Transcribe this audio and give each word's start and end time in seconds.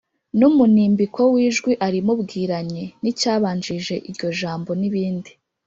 n'umunimbiko 0.37 1.21
w'ijwi 1.33 1.71
arimubwiranye, 1.87 2.83
n'icyabanjirije 3.01 3.95
iryo 4.09 4.29
jambo 4.39 4.71
n'ibindi 4.79 5.31